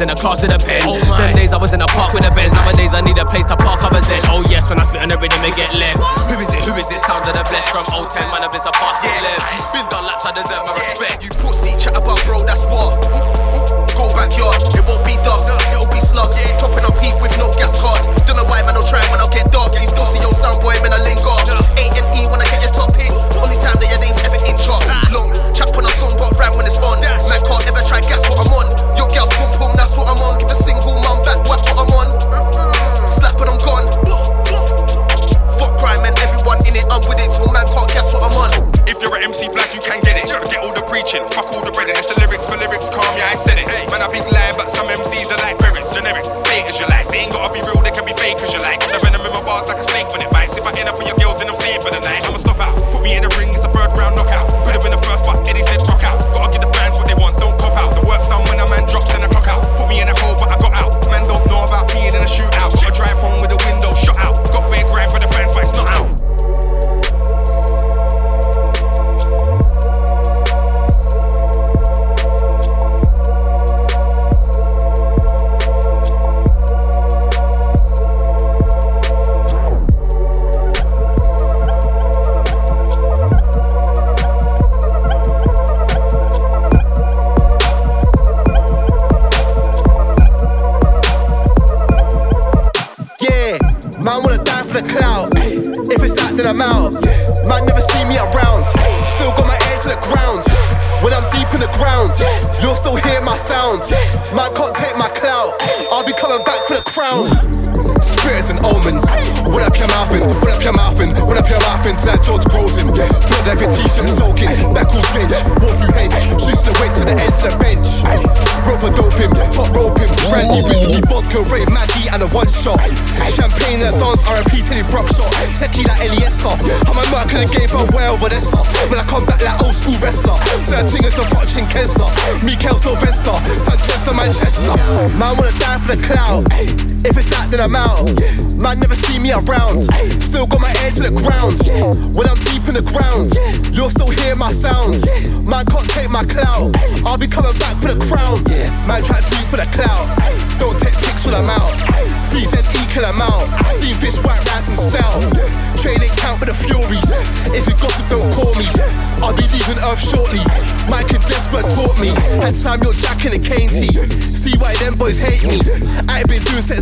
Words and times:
And 0.00 0.08
the 0.08 0.14
cost 0.14 0.44
of 0.44 0.48
the 0.48 0.56
pen. 0.56 0.99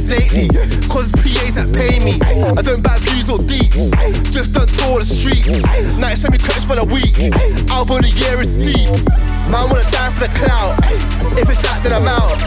lately. 0.08 0.48
Cause 0.88 1.12
PAs 1.12 1.54
that 1.60 1.68
pay 1.72 2.00
me. 2.00 2.18
I 2.56 2.62
don't 2.62 2.82
buy 2.82 2.96
views 2.98 3.28
or 3.28 3.38
deets. 3.38 3.92
Just 4.32 4.54
done 4.54 4.66
tour 4.66 4.98
the 5.00 5.06
streets. 5.06 5.62
Now 5.98 6.08
it's 6.08 6.22
semi 6.22 6.38
cuts 6.38 6.64
for 6.64 6.76
the 6.76 6.84
week. 6.84 7.14
Album 7.70 8.04
a 8.04 8.08
year 8.08 8.40
is 8.40 8.56
deep. 8.56 8.88
Man 9.52 9.68
wanna 9.68 9.84
die 9.92 10.10
for 10.12 10.26
the 10.26 10.32
clout. 10.34 10.80
If 11.36 11.48
it's 11.48 11.62
that, 11.62 11.84
then 11.84 11.92
I'm 11.92 12.08
out. 12.08 12.40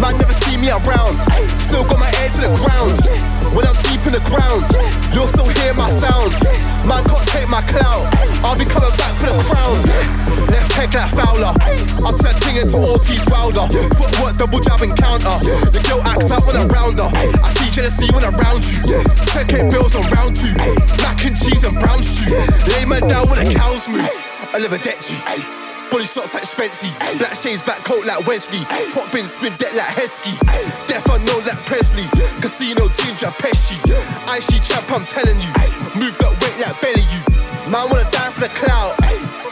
Man 0.00 0.18
never 0.18 0.34
see 0.34 0.56
me 0.58 0.70
around. 0.70 1.18
Still 1.58 1.86
got 1.86 1.98
my 1.98 2.10
head 2.18 2.32
to 2.34 2.40
the 2.42 2.52
ground. 2.58 2.98
When 3.54 3.64
I'm 3.70 3.78
deep 3.86 4.02
in 4.02 4.12
the 4.18 4.24
ground, 4.26 4.66
you'll 5.14 5.30
still 5.30 5.46
hear 5.46 5.72
my 5.74 5.86
sound. 5.88 6.34
Man 6.90 7.06
can't 7.06 7.28
take 7.30 7.48
my 7.48 7.62
clout. 7.62 8.10
I'll 8.42 8.58
be 8.58 8.66
coming 8.66 8.90
back 8.98 9.14
for 9.22 9.30
the 9.30 9.38
crown. 9.46 9.78
Let's 10.50 10.66
take 10.74 10.90
that 10.90 11.14
Fowler. 11.14 11.54
I'll 12.02 12.18
turn 12.18 12.34
Ting 12.42 12.58
into 12.58 12.82
Ortiz 12.82 13.22
Wilder. 13.30 13.70
Footwork, 13.94 14.34
double 14.42 14.58
jab 14.58 14.82
encounter. 14.82 15.38
The 15.70 15.78
girl 15.86 16.02
acts 16.02 16.34
out 16.34 16.42
when 16.50 16.58
I 16.58 16.66
round 16.66 16.98
her. 16.98 17.06
I 17.14 17.48
see 17.54 17.70
jealousy 17.70 18.10
when 18.10 18.26
I'm 18.26 18.34
round 18.34 18.66
you. 18.66 19.06
10k 19.30 19.70
bills 19.70 19.94
on 19.94 20.02
round 20.10 20.34
two. 20.34 20.50
Mac 21.06 21.22
and 21.22 21.38
cheese 21.38 21.62
and 21.62 21.78
brown 21.78 22.02
stew. 22.02 22.34
Lay 22.74 22.84
man 22.84 23.06
down 23.06 23.30
when 23.30 23.38
the 23.38 23.54
cows 23.54 23.86
move. 23.86 24.02
I 24.50 24.58
live 24.58 24.72
a 24.72 24.78
debt 24.78 24.98
you. 25.06 25.63
Body 25.94 26.06
shots 26.06 26.34
like 26.34 26.42
Spency. 26.42 26.90
Black 27.18 27.34
shades, 27.34 27.62
black 27.62 27.78
coat 27.84 28.04
like 28.04 28.26
Wesley. 28.26 28.58
Top 28.90 29.12
bin, 29.12 29.22
spin 29.22 29.54
deck 29.62 29.74
like 29.74 29.94
Heskey. 29.94 30.34
Death 30.88 31.06
unknown 31.06 31.46
like 31.46 31.62
Presley. 31.70 32.02
Casino, 32.42 32.90
Ginger, 32.98 33.30
Pesci. 33.38 33.78
icy 34.26 34.58
champ, 34.58 34.90
I'm 34.90 35.06
telling 35.06 35.38
you. 35.38 35.54
Move 35.94 36.18
that 36.18 36.34
weight 36.42 36.58
like 36.58 36.74
belly 36.82 37.06
you. 37.14 37.22
Man 37.70 37.86
wanna 37.94 38.10
die 38.10 38.34
for 38.34 38.40
the 38.42 38.50
clout. 38.58 38.98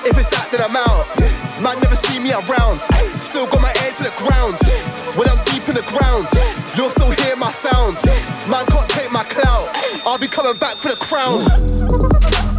If 0.02 0.18
it's 0.18 0.34
that, 0.34 0.50
then 0.50 0.66
I'm 0.66 0.74
out. 0.74 1.06
Man 1.62 1.78
never 1.78 1.94
see 1.94 2.18
me 2.18 2.34
around. 2.34 2.82
Still 3.22 3.46
got 3.46 3.62
my 3.62 3.70
head 3.78 3.94
to 4.02 4.10
the 4.10 4.14
ground. 4.18 4.58
When 5.14 5.30
I'm 5.30 5.38
deep 5.46 5.62
in 5.70 5.78
the 5.78 5.86
ground, 5.94 6.26
you'll 6.74 6.90
still 6.90 7.14
hear 7.22 7.36
my 7.36 7.52
sound. 7.52 8.02
Man 8.50 8.66
can't 8.66 8.90
take 8.90 9.12
my 9.12 9.22
clout. 9.30 9.70
I'll 10.04 10.18
be 10.18 10.26
coming 10.26 10.58
back 10.58 10.74
for 10.74 10.90
the 10.90 10.98
crown. 10.98 12.51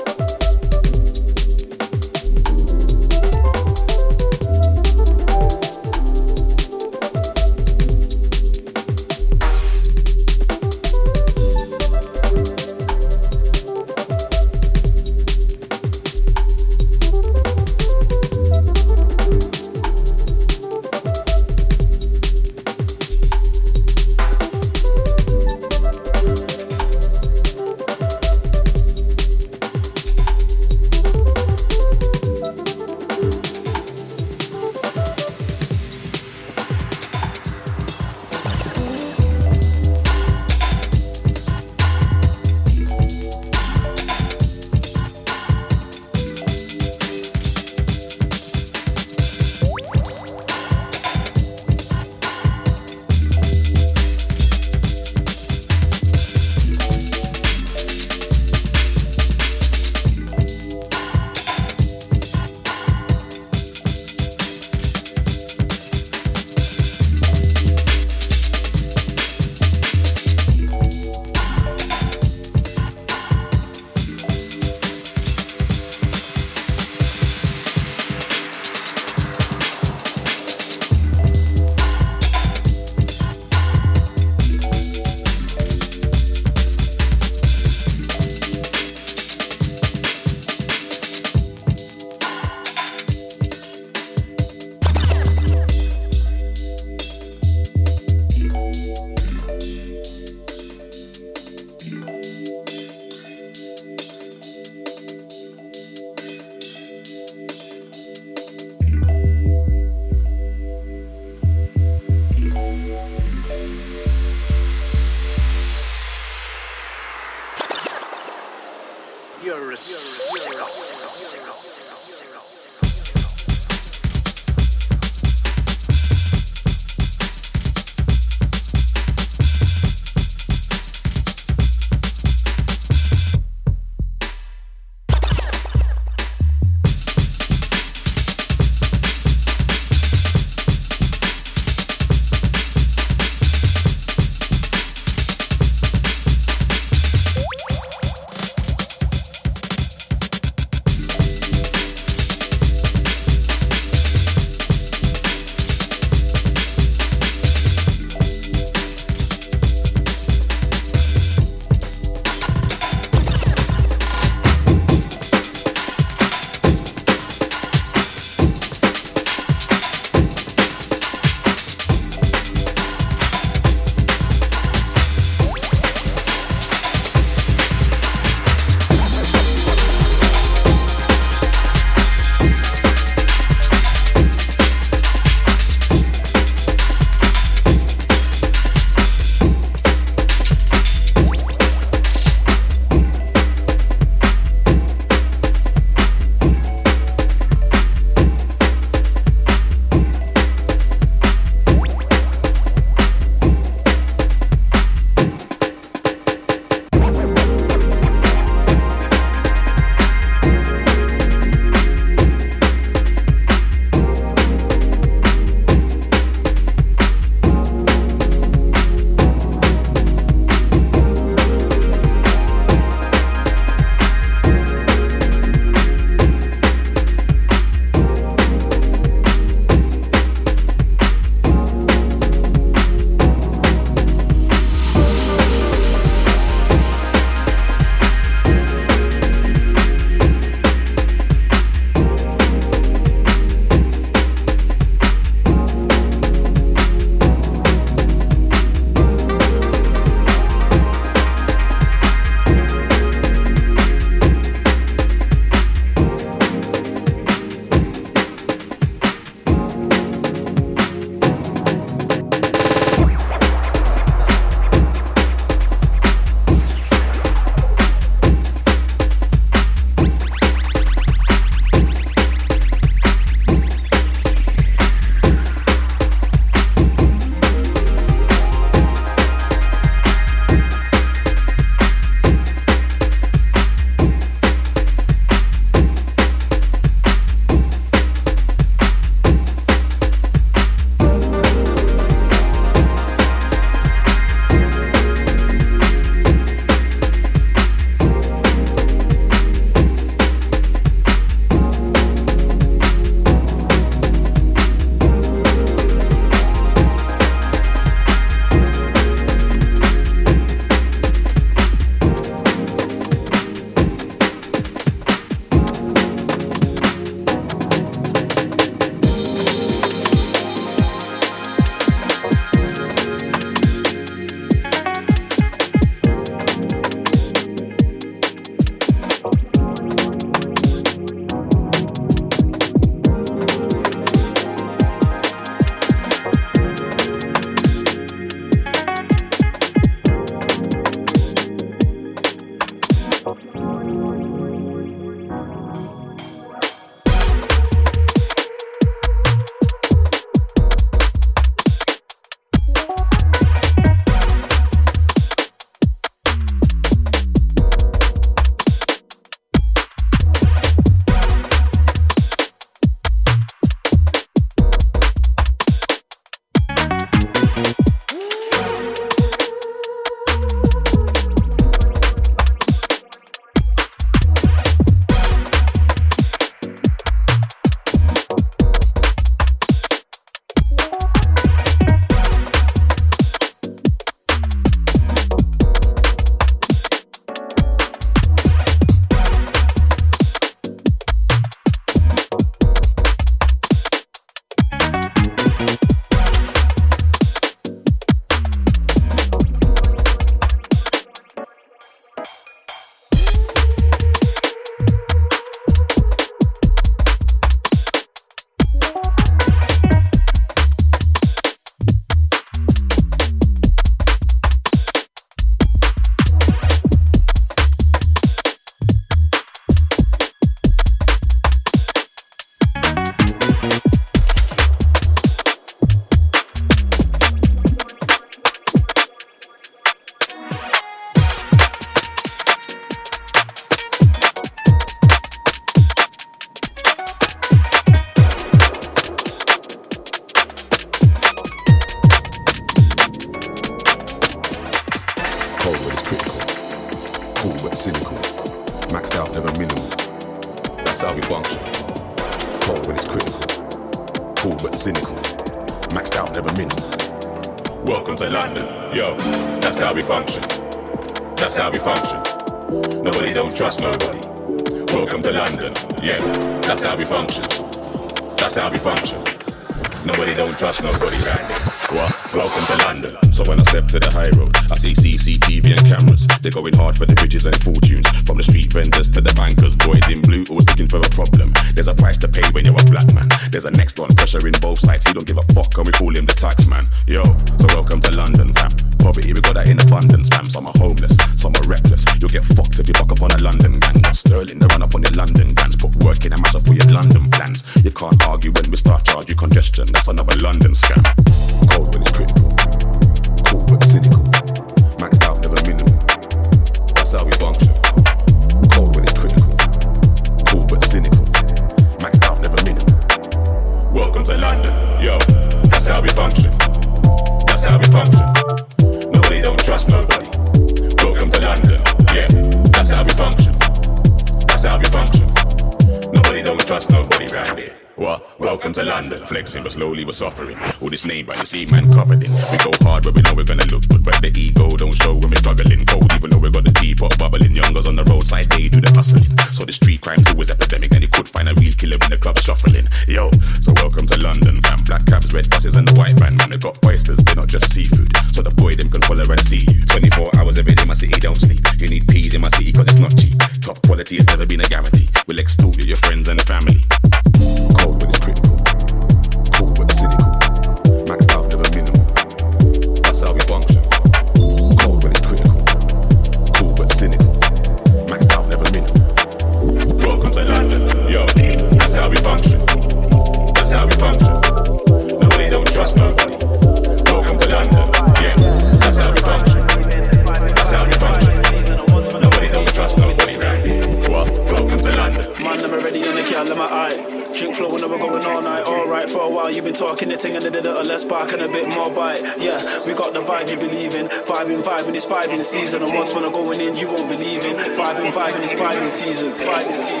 It's 595.41 595.49
season. 595.49 595.81
And 595.81 595.93
once 595.93 596.13
when 596.13 596.23
I'm 596.23 596.31
going 596.31 596.61
in, 596.61 596.77
you 596.77 596.87
won't 596.87 597.09
believe 597.09 597.43
in. 597.45 597.57
Vibing, 597.57 598.11
vibing, 598.13 598.43
it's 598.43 598.53
vibing 598.53 598.89
season. 598.89 599.31
Vibing 599.31 599.77
season, 599.77 600.00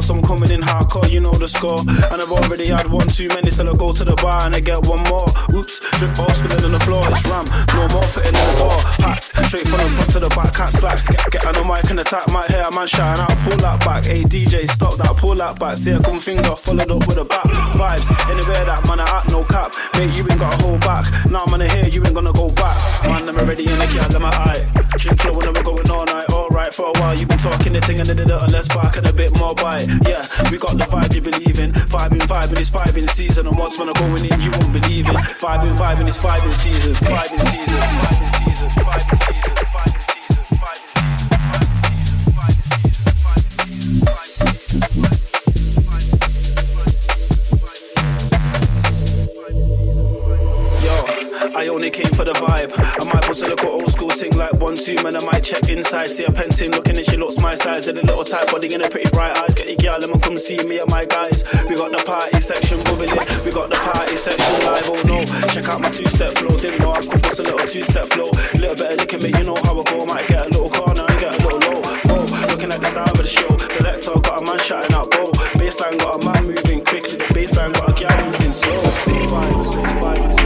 So 0.00 0.14
I'm 0.14 0.22
coming 0.22 0.50
in 0.50 0.62
hardcore, 0.62 1.10
you 1.10 1.20
know 1.20 1.32
the 1.32 1.46
score. 1.46 1.80
And 1.80 2.18
I've 2.22 2.32
already 2.32 2.68
had 2.68 2.90
one 2.90 3.06
too 3.06 3.28
many, 3.28 3.50
so 3.50 3.68
I 3.68 3.74
go 3.76 3.92
to 3.92 4.04
the 4.04 4.16
bar 4.16 4.46
and 4.46 4.54
I 4.56 4.60
get 4.60 4.86
one 4.88 5.04
more. 5.12 5.28
Oops, 5.52 5.76
drip 6.00 6.16
ball 6.16 6.32
spilling 6.32 6.64
on 6.64 6.72
the 6.72 6.80
floor, 6.80 7.04
it's 7.12 7.22
ram. 7.28 7.44
No 7.76 7.84
more 7.92 8.08
fitting 8.08 8.32
in 8.32 8.46
the 8.48 8.56
door, 8.56 8.80
packed. 8.96 9.36
Straight 9.46 9.68
from 9.68 9.84
the 9.84 9.90
front 9.92 10.10
to 10.16 10.20
the 10.20 10.30
back, 10.32 10.54
can't 10.54 10.72
slack. 10.72 10.98
Get 11.30 11.44
on 11.44 11.54
the 11.54 11.64
mic 11.64 11.90
and 11.90 12.00
attack, 12.00 12.26
might 12.32 12.48
hear 12.48 12.64
a 12.64 12.72
man 12.72 12.86
shine 12.86 13.18
out. 13.20 13.36
Pull 13.44 13.60
that 13.60 13.78
back, 13.84 14.06
hey 14.06 14.24
DJ, 14.24 14.66
stop 14.68 14.96
that, 14.96 15.16
pull 15.16 15.36
that 15.36 15.58
back. 15.60 15.76
See 15.76 15.92
a 15.92 16.00
gun 16.00 16.18
finger, 16.18 16.56
followed 16.56 16.90
up 16.90 17.06
with 17.06 17.20
a 17.20 17.24
back. 17.24 17.44
Vibes, 17.76 18.08
anywhere 18.32 18.64
that 18.64 18.80
man, 18.88 19.00
I 19.00 19.06
act 19.20 19.30
no 19.30 19.44
cap. 19.44 19.76
Mate, 19.94 20.16
you 20.16 20.24
ain't 20.30 20.40
gotta 20.40 20.56
hold 20.64 20.80
back. 20.80 21.04
Now 21.28 21.44
I'm 21.44 21.52
gonna 21.52 21.68
hear 21.68 21.86
you 21.86 22.00
ain't 22.04 22.14
gonna 22.14 22.32
go 22.32 22.48
back. 22.50 22.80
Man, 23.04 23.28
I'm 23.28 23.36
already 23.36 23.68
in 23.68 23.78
the 23.78 23.86
let 23.86 24.20
my 24.20 24.32
eye. 24.32 24.64
Drink 24.96 25.20
flow 25.20 25.36
when 25.36 25.52
we're 25.54 25.62
going 25.62 25.90
all 25.90 26.09
alright 26.70 26.74
for 26.74 26.98
a 26.98 27.02
while. 27.02 27.18
You've 27.18 27.28
been 27.28 27.38
talking 27.38 27.72
the 27.72 27.80
thing 27.80 27.98
and 27.98 28.06
did 28.06 28.20
a 28.20 28.24
little 28.24 28.48
less 28.48 28.68
back 28.68 28.96
and 28.96 29.06
a 29.06 29.12
bit 29.12 29.36
more 29.38 29.54
bite. 29.54 29.86
Yeah, 30.06 30.24
we 30.50 30.58
got 30.58 30.76
the 30.76 30.86
vibe 30.88 31.14
you 31.14 31.20
believe 31.20 31.58
in. 31.58 31.72
Vibing, 31.72 32.20
vibing, 32.20 32.58
it's 32.58 32.70
vibing 32.70 33.08
season. 33.08 33.46
And 33.46 33.56
once 33.58 33.78
when 33.78 33.88
I'm 33.88 33.94
going 33.94 34.24
in, 34.24 34.40
you 34.40 34.50
won't 34.50 34.72
believe 34.72 35.08
it. 35.08 35.16
Vibing, 35.40 35.76
vibing, 35.76 36.08
it's. 36.08 36.20
Vibing 36.20 36.52
season, 36.52 36.92
vibing 36.96 37.40
season, 37.40 37.78
vibing 37.80 38.30
season, 38.44 38.68
vibing 38.68 39.18
season, 39.24 39.59
one, 54.70 54.78
two, 54.78 54.94
man. 55.02 55.16
I 55.16 55.24
might 55.24 55.42
check 55.42 55.68
inside. 55.68 56.10
See 56.10 56.24
a 56.24 56.30
penting 56.30 56.70
looking 56.70 56.96
and 56.96 57.04
she 57.04 57.16
looks 57.16 57.38
my 57.40 57.54
size. 57.54 57.88
And 57.88 57.98
a 57.98 58.06
little 58.06 58.24
tight 58.24 58.46
body 58.50 58.72
and 58.74 58.82
a 58.82 58.88
pretty 58.88 59.10
bright 59.10 59.36
eyes. 59.36 59.54
Get 59.54 59.66
the 59.66 59.76
girl, 59.82 59.98
me 59.98 60.18
come 60.20 60.38
see 60.38 60.62
me 60.62 60.78
and 60.78 60.90
my 60.90 61.04
guys. 61.06 61.42
We 61.68 61.74
got 61.74 61.90
the 61.90 62.02
party 62.06 62.40
section 62.40 62.78
bubbling. 62.84 63.10
We 63.44 63.50
got 63.50 63.68
the 63.70 63.80
party 63.82 64.16
section 64.16 64.54
live. 64.64 64.86
Oh 64.86 65.02
no, 65.10 65.18
check 65.50 65.66
out 65.68 65.80
my 65.80 65.90
two 65.90 66.06
step 66.06 66.34
flow. 66.38 66.56
Didn't 66.56 66.80
know 66.80 66.92
I 66.92 67.02
could 67.02 67.22
bust 67.22 67.40
a 67.40 67.42
little 67.42 67.66
two 67.66 67.82
step 67.82 68.06
flow. 68.14 68.30
Little 68.54 68.76
bit 68.76 68.92
of 68.92 68.98
licking, 68.98 69.22
make 69.22 69.36
you 69.38 69.44
know 69.44 69.58
how 69.64 69.80
I 69.80 69.82
go. 69.90 70.06
Might 70.06 70.28
get 70.28 70.46
a 70.46 70.50
little 70.50 70.70
corner 70.70 71.04
and 71.08 71.18
get 71.18 71.34
a 71.34 71.38
little 71.42 71.60
low. 71.66 71.80
Whoa, 72.06 72.22
looking 72.46 72.70
at 72.70 72.80
the 72.80 72.86
style 72.86 73.10
of 73.10 73.18
the 73.18 73.26
show. 73.26 73.50
Selector 73.74 74.14
got 74.22 74.42
a 74.42 74.44
man 74.44 74.58
shouting 74.58 74.94
out, 74.94 75.10
go. 75.10 75.30
Bassline 75.58 75.98
got 75.98 76.22
a 76.22 76.30
man 76.30 76.46
moving 76.46 76.84
quickly. 76.84 77.18
The 77.18 77.26
bassline 77.34 77.74
got 77.74 77.90
a 77.90 77.94
girl 77.98 78.18
moving 78.22 78.52
slow. 78.52 78.82
Vibes, 79.30 79.74
vibes, 79.74 79.98
vibes, 79.98 80.39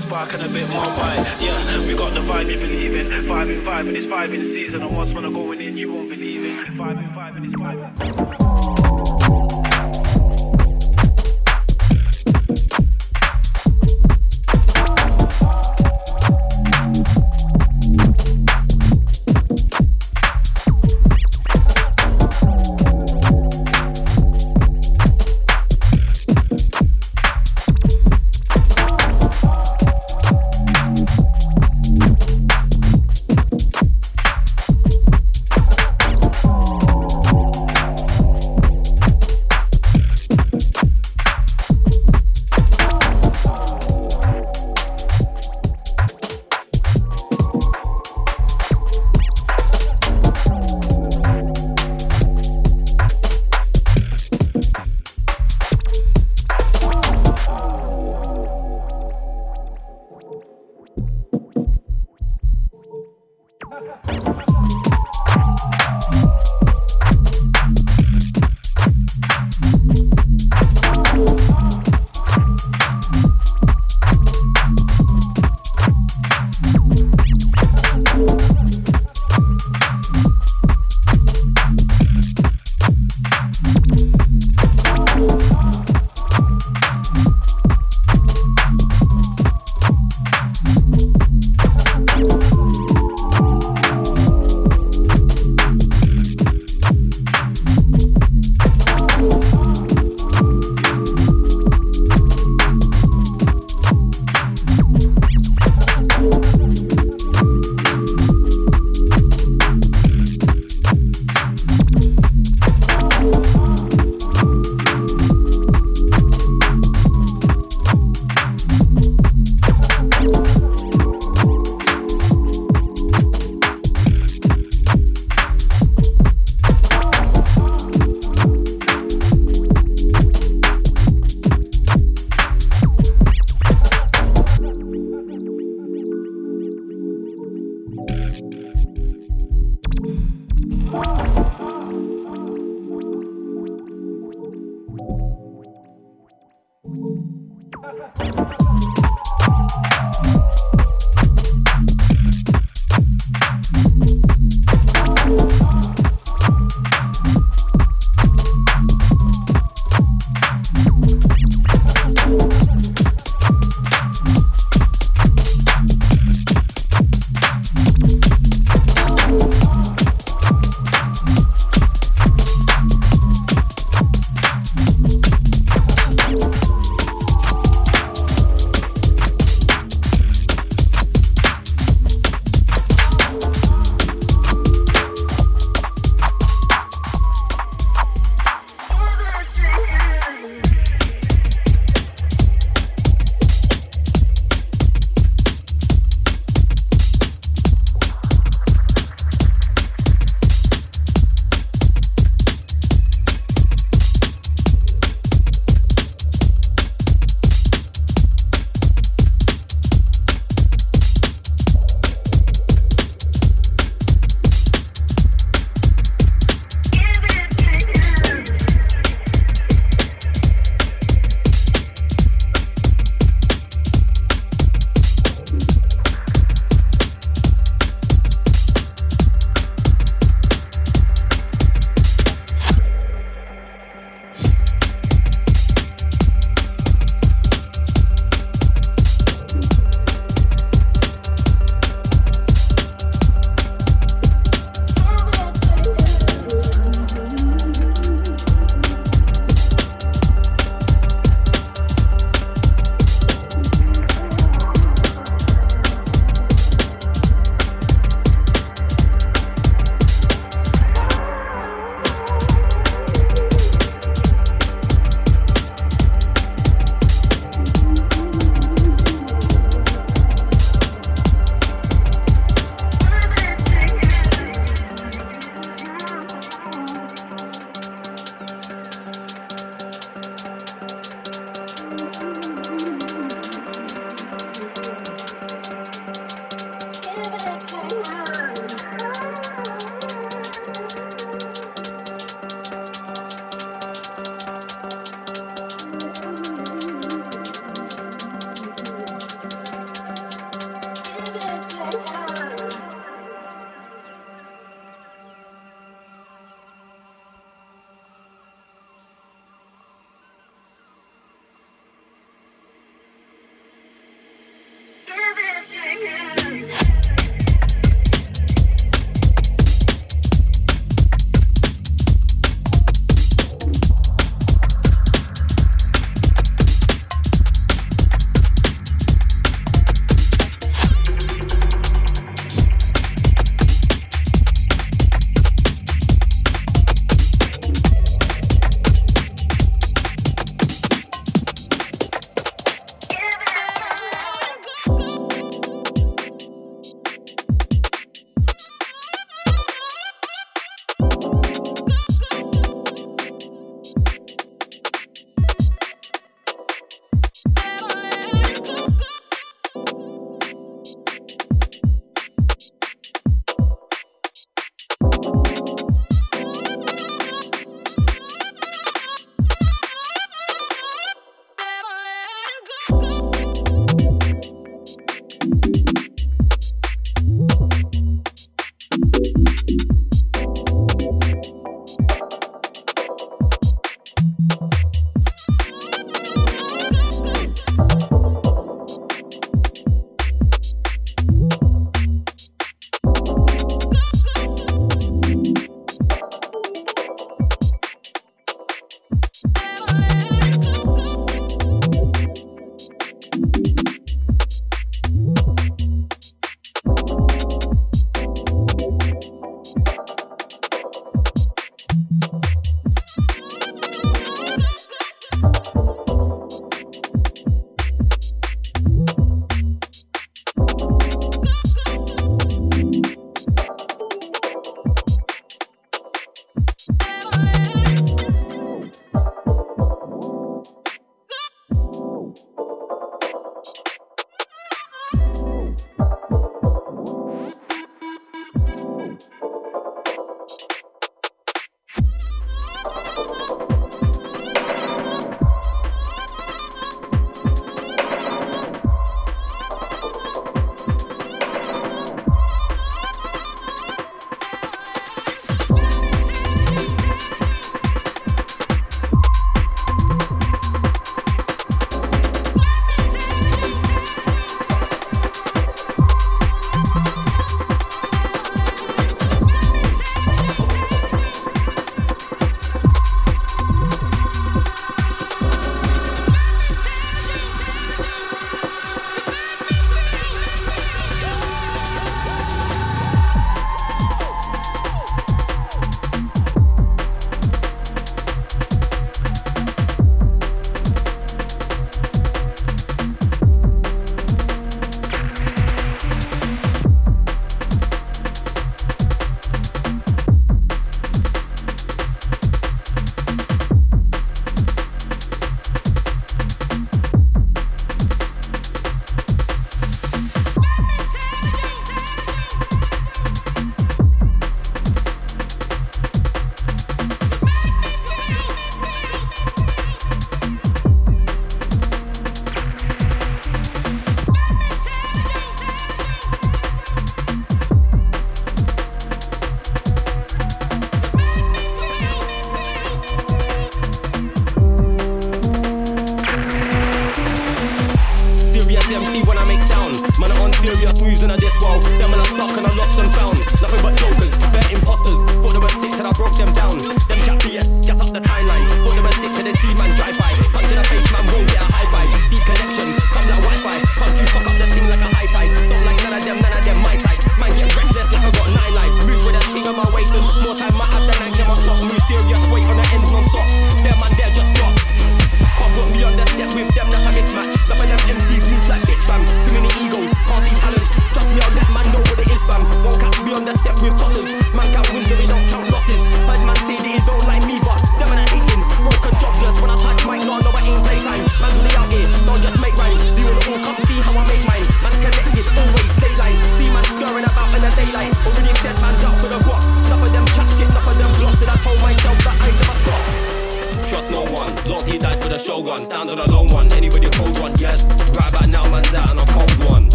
spark 0.00 0.32
and 0.32 0.42
a 0.42 0.48
bit 0.48 0.68
more 0.70 0.84
bite. 0.86 1.36
Yeah, 1.40 1.86
we 1.86 1.94
got 1.94 2.14
the 2.14 2.20
vibe 2.20 2.50
you 2.50 2.58
believe 2.58 2.96
in. 2.96 3.06
Vibing, 3.26 3.62
vibing, 3.62 3.94
it's 3.94 4.06
vibing 4.06 4.42
season. 4.42 4.82
And 4.82 4.96
once 4.96 5.12
when 5.12 5.24
I'm 5.24 5.34
going 5.34 5.60
in, 5.60 5.76
you 5.76 5.92
won't 5.92 6.08
believe 6.08 6.44
it. 6.44 6.66
Vibing, 6.74 7.14
vibing, 7.14 7.44
it's 7.44 7.54
vibing. 7.54 8.89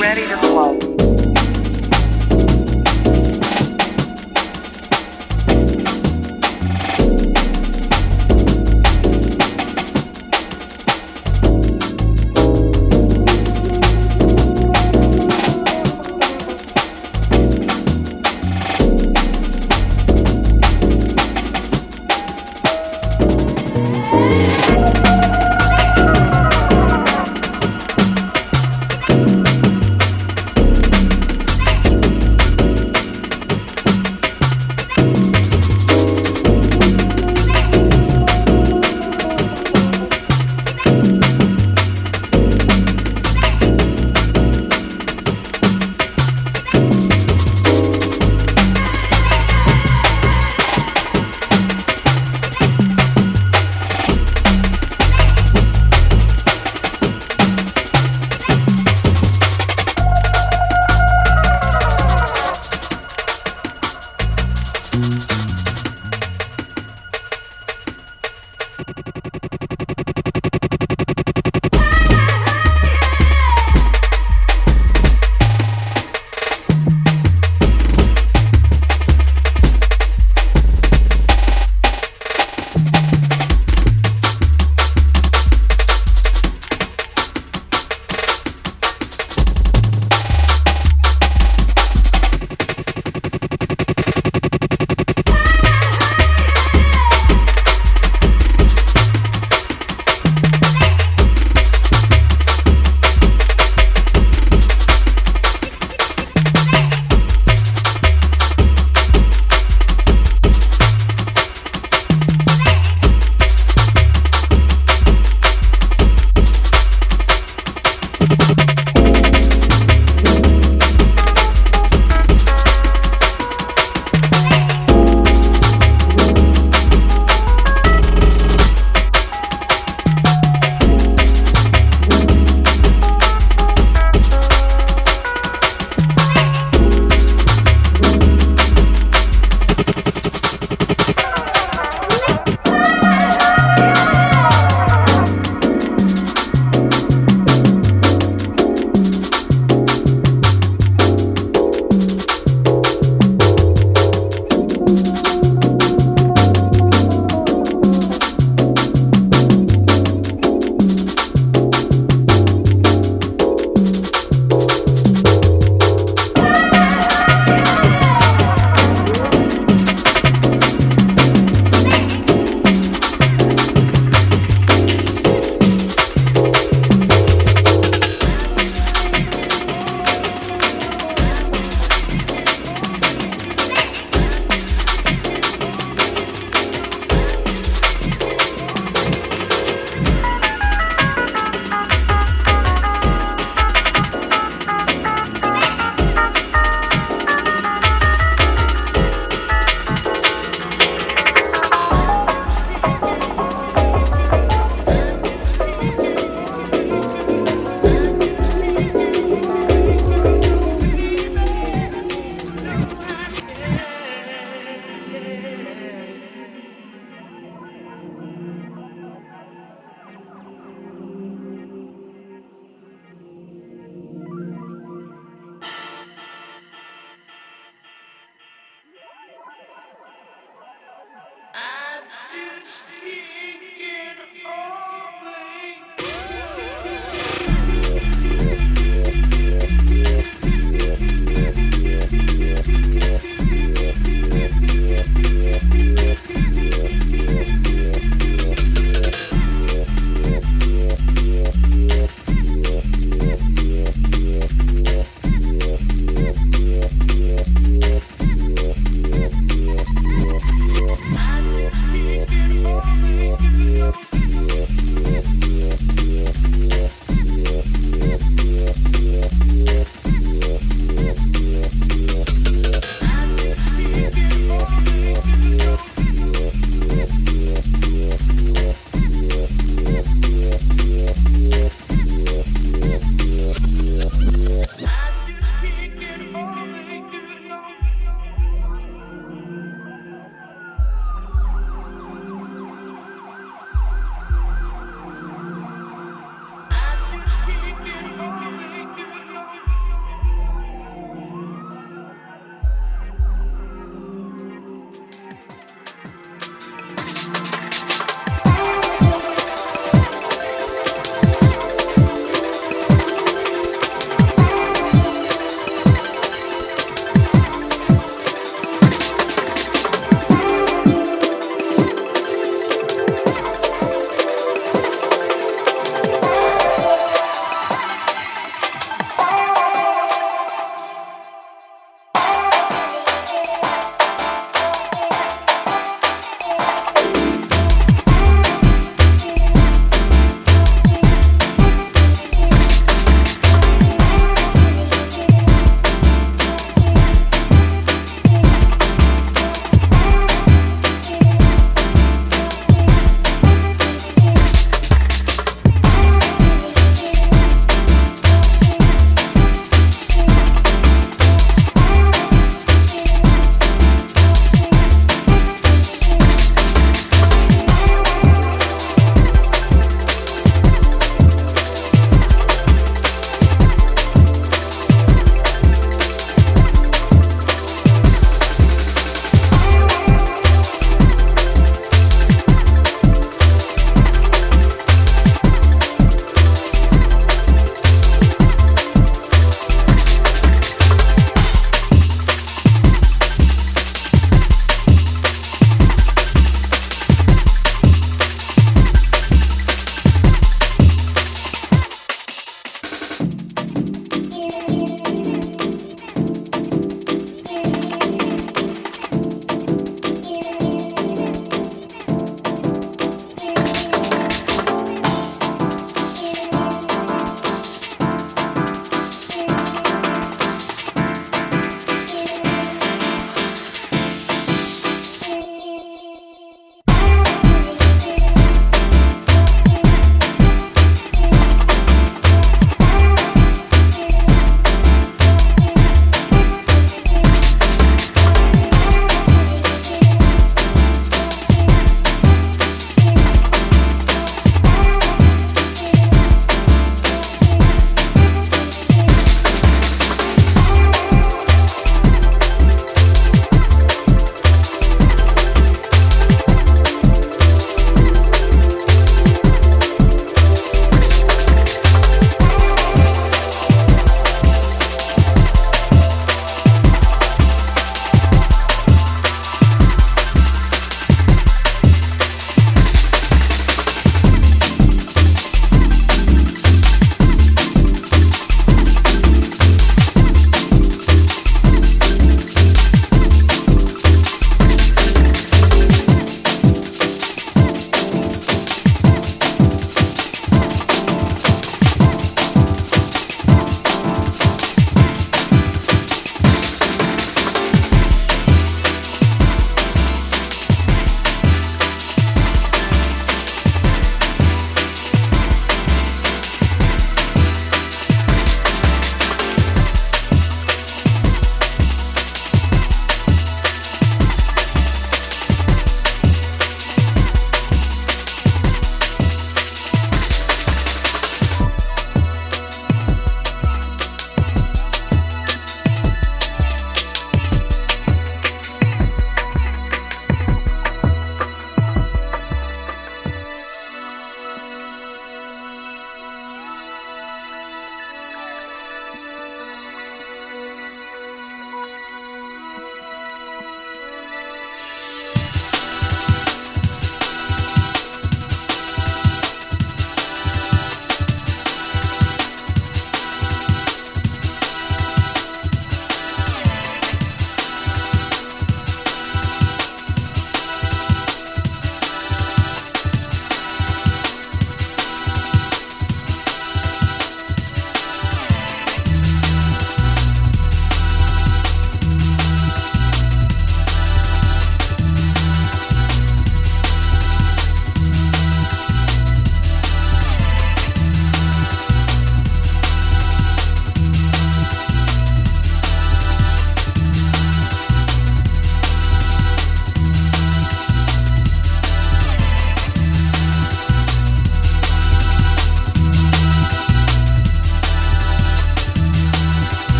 Ready 0.00 0.22
to 0.22 0.36
flow. 0.38 1.19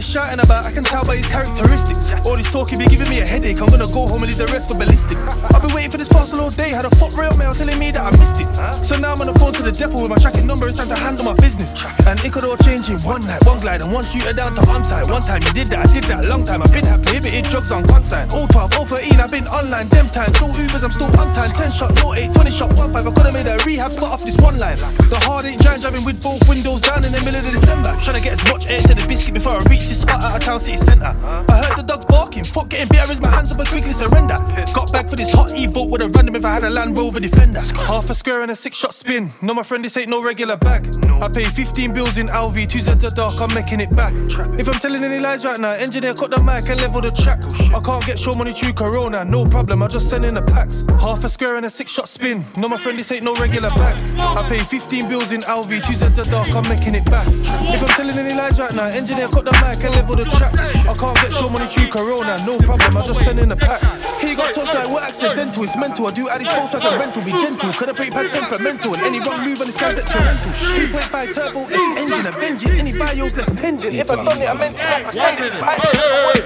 He's 0.00 0.08
shouting 0.08 0.40
about, 0.40 0.64
I 0.64 0.72
can 0.72 0.82
tell 0.82 1.04
by 1.04 1.16
his 1.16 1.28
characteristics. 1.28 2.12
All 2.24 2.36
this 2.36 2.50
talk, 2.50 2.70
he 2.70 2.76
be 2.76 2.86
giving 2.86 3.08
me 3.08 3.20
a 3.20 3.26
headache, 3.26 3.60
I'm 3.60 3.68
gonna 3.68 3.86
go 3.86 4.08
home 4.08 4.22
and 4.24 4.28
leave 4.28 4.38
the 4.38 4.46
rest 4.48 4.68
for 4.68 4.74
ballistics. 4.74 5.22
I've 5.52 5.62
been 5.62 5.74
waiting 5.74 5.90
for 5.90 5.98
this 5.98 6.08
parcel 6.08 6.40
all 6.40 6.50
day, 6.50 6.70
had 6.70 6.84
a 6.84 6.90
fuck 6.96 7.16
rail 7.16 7.36
mail 7.36 7.54
telling 7.54 7.78
me 7.78 7.90
that 7.92 8.02
I 8.02 8.10
missed 8.16 8.40
it. 8.40 8.48
So 8.84 8.98
now 8.98 9.12
I'm 9.12 9.20
on 9.20 9.28
the 9.32 9.38
phone 9.38 9.52
to 9.54 9.62
the 9.62 9.72
depot 9.72 10.00
with 10.00 10.10
my 10.10 10.16
tracking 10.16 10.46
number, 10.46 10.66
it's 10.68 10.78
time 10.78 10.88
to 10.88 10.96
handle 10.96 11.24
my 11.24 11.34
business. 11.34 11.70
And 12.06 12.18
it 12.24 12.32
could 12.32 12.44
all 12.44 12.56
change 12.58 12.88
in 12.88 12.98
one 13.00 13.22
night, 13.26 13.44
one 13.44 13.60
glide, 13.60 13.82
and 13.82 13.92
one 13.92 14.04
shooter 14.04 14.32
down 14.32 14.54
to 14.56 14.62
one 14.66 14.82
side. 14.82 15.08
One 15.08 15.22
time 15.22 15.42
you 15.42 15.52
did 15.52 15.68
that, 15.68 15.86
I 15.86 15.92
did 15.92 16.04
that 16.04 16.24
long 16.26 16.44
time. 16.44 16.62
I've 16.62 16.72
been 16.72 16.84
had 16.84 17.02
prohibited 17.02 17.44
drugs 17.44 17.72
on 17.72 17.86
one 17.86 18.04
side. 18.04 18.10
consign. 18.10 18.48
012, 18.48 18.78
all 18.78 18.86
013, 18.86 19.20
I've 19.20 19.30
been 19.30 19.46
online, 19.48 19.88
them 19.88 20.06
times. 20.08 20.34
No 20.40 20.48
Ubers, 20.48 20.82
I'm 20.82 20.90
still 20.90 21.12
on 21.20 21.32
time. 21.32 21.52
10 21.52 21.70
shot, 21.70 21.94
no 22.02 22.14
8, 22.14 22.32
20 22.32 22.50
shot, 22.50 22.76
1 22.76 22.92
5. 22.92 23.06
I 23.06 23.12
could've 23.12 23.34
made 23.34 23.46
a 23.46 23.56
rehab 23.64 23.92
spot 23.92 24.10
off 24.12 24.24
this 24.24 24.36
one 24.38 24.58
line. 24.58 24.78
The 24.78 25.20
hard 25.26 25.44
ain't 25.44 25.62
dry, 25.62 25.76
driving 25.76 26.04
with 26.04 26.22
both 26.22 26.46
windows 26.48 26.80
down 26.80 27.04
in 27.04 27.12
the 27.12 27.22
middle 27.22 27.40
of 27.40 27.50
December. 27.50 27.96
Trying 28.02 28.16
to 28.16 28.22
get 28.22 28.32
as 28.32 28.44
much 28.44 28.66
air 28.70 28.80
to 28.82 28.94
the 28.94 29.06
biscuit 29.06 29.34
before 29.34 29.56
I 29.56 29.62
reach 29.70 29.86
this 29.90 30.02
spot 30.02 30.22
out 30.22 30.36
of 30.36 30.42
town 30.42 30.60
city 30.60 30.76
centre. 30.76 31.14
I 31.50 31.64
heard 31.64 31.76
the 31.76 31.82
dogs 31.82 32.04
barking, 32.04 32.44
fuck 32.44 32.68
getting 32.68 32.88
beer, 32.88 33.04
my 33.20 33.28
hands 33.28 33.50
up 33.50 33.58
and 33.58 33.68
quickly 33.68 33.92
surrender. 33.92 34.36
Got 34.72 34.92
back 34.92 35.08
for 35.10 35.16
this 35.16 35.32
hot 35.32 35.54
E 35.54 35.66
vote 35.66 35.90
with 35.90 36.00
a 36.00 36.08
random 36.08 36.36
if 36.36 36.44
I 36.44 36.54
had 36.54 36.64
a 36.64 36.70
Land 36.70 36.96
Rover 36.96 37.18
Defender. 37.18 37.60
Half 37.60 38.08
a 38.08 38.14
square 38.14 38.42
and 38.42 38.50
a 38.52 38.56
six 38.56 38.78
shot 38.78 38.94
spin. 38.94 39.30
No, 39.42 39.52
my 39.52 39.64
friend, 39.64 39.84
this 39.84 39.96
ain't 39.96 40.08
no 40.08 40.22
regular 40.22 40.56
bag. 40.56 40.86
I 41.20 41.28
pay 41.28 41.44
15 41.44 41.92
bills 41.92 42.18
in 42.18 42.28
LV, 42.28 42.68
two 42.68 42.78
Z's 42.78 42.96
the 42.96 43.10
dark, 43.10 43.40
I'm 43.40 43.52
making 43.52 43.80
it 43.80 43.94
back. 43.94 44.14
If 44.58 44.68
I'm 44.68 44.78
telling 44.78 45.02
any 45.02 45.18
lies 45.18 45.44
right 45.44 45.58
now, 45.58 45.72
engineer 45.72 46.14
cut 46.14 46.30
the 46.30 46.42
mic 46.42 46.68
and 46.70 46.80
level 46.80 47.00
the 47.00 47.10
track. 47.10 47.40
I 47.74 47.80
can't 47.80 48.06
get 48.06 48.18
show 48.18 48.34
money 48.34 48.52
through 48.52 48.74
Corona, 48.74 49.24
no 49.24 49.44
problem, 49.44 49.82
I 49.82 49.88
just 49.88 50.08
send 50.08 50.24
in 50.24 50.34
the 50.34 50.42
packs. 50.42 50.84
Half 51.00 51.24
a 51.24 51.28
square 51.28 51.56
and 51.56 51.66
a 51.66 51.70
six 51.70 51.90
shot 51.90 52.08
spin. 52.08 52.44
No, 52.56 52.68
my 52.68 52.76
friend, 52.76 52.96
this 52.96 53.10
ain't 53.10 53.24
no 53.24 53.34
regular 53.34 53.70
bag. 53.70 54.00
I 54.20 54.48
pay 54.48 54.58
15 54.58 55.08
bills 55.08 55.32
in 55.32 55.40
LV, 55.40 55.70
two 55.84 55.94
Z's 55.94 56.12
the 56.12 56.24
dark, 56.30 56.48
I'm 56.50 56.68
making 56.68 56.94
it 56.94 57.04
back. 57.06 57.26
If 57.28 57.82
I'm 57.82 57.88
telling 57.88 58.16
any 58.16 58.34
lies 58.34 58.60
right 58.60 58.74
now, 58.74 58.86
engineer 58.86 59.28
cut 59.28 59.44
the 59.44 59.52
mic 59.52 59.79
and 59.84 59.94
level 59.94 60.16
the 60.16 60.24
track. 60.24 60.54
I 60.58 60.94
can't 60.94 61.16
get 61.16 61.32
show 61.32 61.48
money 61.48 61.66
through 61.66 61.88
Corona, 61.88 62.38
no 62.44 62.58
problem, 62.58 62.96
I 62.96 63.00
just 63.06 63.24
send 63.24 63.38
in 63.40 63.48
the 63.48 63.56
packs. 63.56 63.96
He 64.22 64.34
got 64.34 64.54
touched 64.54 64.74
like 64.74 64.88
what 64.88 65.02
accidental, 65.02 65.64
it's 65.64 65.76
mental. 65.76 66.06
I 66.06 66.10
do 66.12 66.28
at 66.28 66.40
his 66.40 66.48
post 66.48 66.74
like 66.74 66.84
a 66.84 66.98
rental, 66.98 67.22
be 67.22 67.32
gentle. 67.32 67.72
Could 67.72 67.88
have 67.88 67.96
paid 67.96 68.12
past 68.12 68.32
temperamental, 68.32 68.94
and 68.94 69.02
any 69.02 69.20
wrong 69.20 69.44
move 69.44 69.60
on 69.60 69.66
this 69.66 69.76
guy's 69.76 69.96
detrimental. 69.96 70.52
2.5 70.52 71.34
turbo, 71.34 71.64
S 71.64 71.98
engine, 71.98 72.26
avenge 72.26 72.64
it. 72.64 72.78
Any 72.78 72.92
bios 72.96 73.36
left 73.36 73.56
pending. 73.56 73.94
If 73.94 74.10
I 74.10 74.16
done 74.24 74.42
it, 74.42 74.48
I 74.48 74.54
meant 74.54 74.76
it, 74.76 74.84
I 74.84 75.10
stand 75.10 75.44
it. 75.44 75.52
I. 75.62 75.78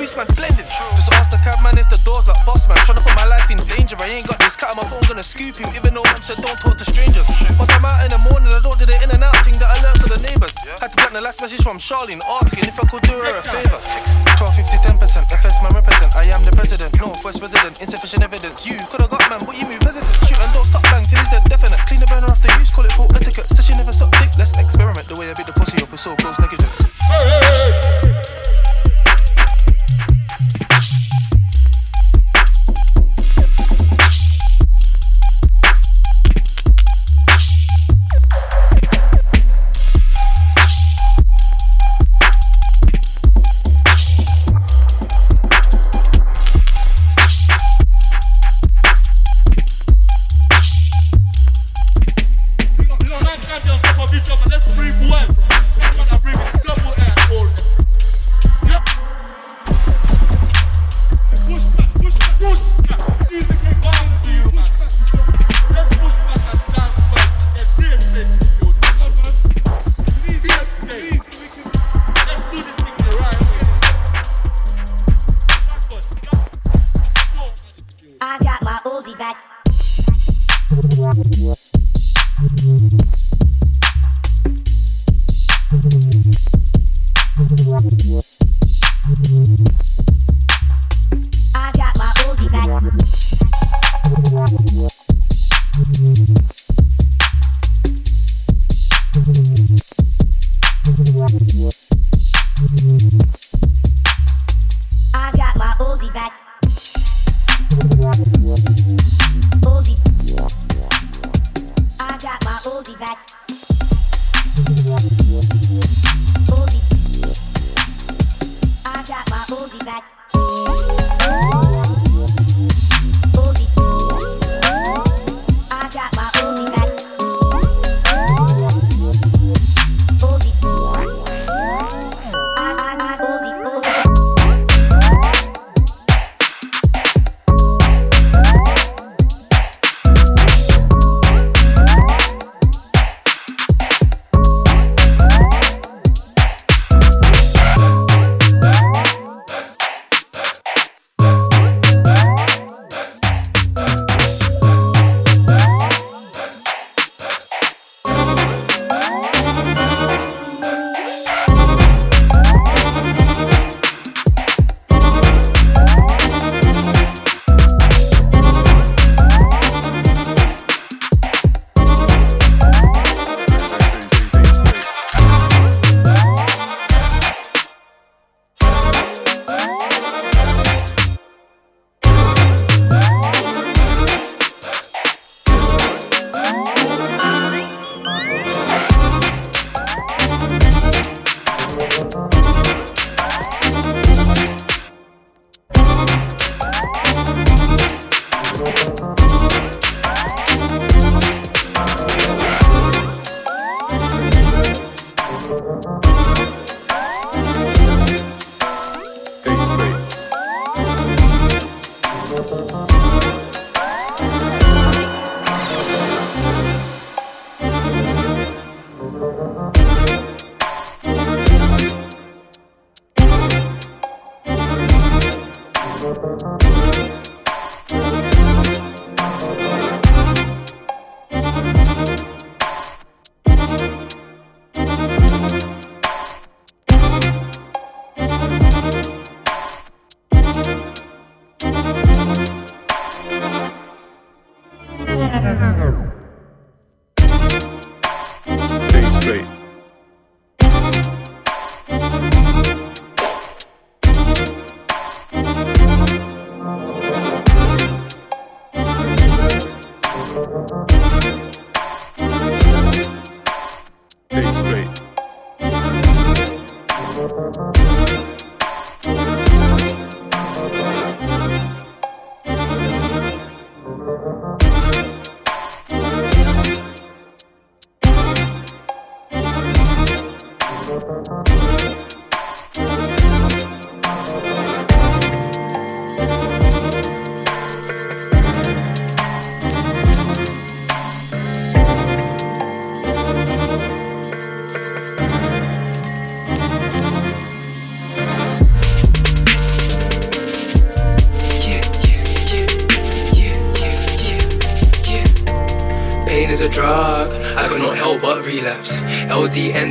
Just 0.01 0.17
ask 0.17 1.04
the 1.04 1.04
cabman 1.45 1.77
if 1.77 1.89
the 1.93 2.01
door's 2.09 2.25
like 2.27 2.41
boss 2.49 2.65
man. 2.65 2.81
Trying 2.89 2.97
to 2.97 3.05
put 3.05 3.13
my 3.13 3.29
life 3.29 3.53
in 3.53 3.61
danger. 3.69 4.01
I 4.01 4.17
ain't 4.17 4.27
got 4.27 4.41
this 4.41 4.57
cut, 4.57 4.73
my 4.81 4.89
phone 4.89 5.05
gonna 5.05 5.23
scoop 5.23 5.61
you. 5.61 5.69
Even 5.77 5.93
though 5.93 6.09
I'm 6.09 6.17
said 6.25 6.41
don't 6.41 6.57
talk 6.57 6.81
to 6.81 6.87
strangers. 6.89 7.29
But 7.61 7.69
I'm 7.69 7.85
out 7.85 8.01
in 8.01 8.11
the 8.17 8.21
morning, 8.33 8.49
I 8.49 8.65
don't 8.65 8.81
do 8.81 8.89
the 8.89 8.97
in 9.05 9.13
and 9.13 9.21
out 9.21 9.37
thing 9.45 9.53
that 9.61 9.69
alerts 9.77 10.01
to 10.03 10.09
the 10.09 10.21
neighbors. 10.25 10.57
Had 10.81 10.91
to 10.93 10.97
plant 10.97 11.13
the 11.13 11.21
last 11.21 11.45
message 11.45 11.61
from 11.61 11.77
Charlene 11.77 12.25
asking 12.25 12.65
if 12.65 12.81
I 12.81 12.89
could 12.89 13.05
do 13.05 13.21
her 13.21 13.37
a 13.37 13.45
favor. 13.45 13.79
1250, 14.41 14.81
10%, 14.81 15.29
FS 15.37 15.61
man 15.61 15.73
represent. 15.77 16.17
I 16.17 16.25
am 16.33 16.43
the 16.43 16.53
president, 16.57 16.97
Northwest 16.97 17.45
resident, 17.45 17.85
insufficient 17.85 18.25
evidence. 18.25 18.65
You 18.65 18.81
could've 18.89 19.13
got 19.13 19.21
man, 19.29 19.45
but 19.45 19.61
you 19.61 19.69
move 19.69 19.85
hesitant. 19.85 20.17
Shoot 20.25 20.41
and 20.41 20.53
don't 20.57 20.65
stop 20.65 20.83
bang 20.89 21.05
till 21.05 21.21
he's 21.21 21.29
dead 21.29 21.45
definite. 21.45 21.79
Clean 21.85 22.01
the 22.01 22.09
burner 22.09 22.33
after 22.33 22.49
use, 22.57 22.73
call 22.73 22.89
it 22.89 22.93
full 22.97 23.11
etiquette. 23.13 23.53
Says 23.53 23.69
she 23.69 23.77
never 23.77 23.93
suck 23.93 24.11
dick, 24.17 24.33
let's 24.41 24.57
experiment. 24.57 25.07
The 25.13 25.17
way 25.21 25.29
I 25.29 25.35
beat 25.37 25.47
the 25.47 25.53
pussy 25.53 25.77
up 25.85 25.93
is 25.93 26.01
so 26.01 26.17
close 26.17 26.41
negligence. 26.41 26.89
I 27.05 28.64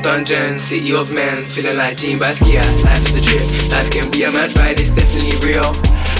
dungeon, 0.04 0.60
city 0.60 0.94
of 0.94 1.12
men, 1.12 1.46
feeling 1.46 1.78
like 1.78 1.96
Jean 1.98 2.20
Basquiat. 2.20 2.84
Life 2.84 3.08
is 3.10 3.16
a 3.16 3.22
trip, 3.22 3.72
life 3.72 3.90
can 3.90 4.12
be 4.12 4.24
a 4.24 4.32
mad 4.32 4.56
ride, 4.58 4.78
it's 4.80 4.92
definitely 4.92 5.40
real. 5.48 5.72